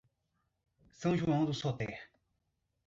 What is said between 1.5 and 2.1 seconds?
Soter